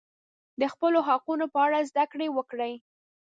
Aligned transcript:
د 0.59 0.61
خپلو 0.73 0.99
حقونو 1.07 1.45
په 1.53 1.59
اړه 1.65 1.79
زده 1.89 2.05
کړه 2.11 2.25
وکړئ. 2.37 2.73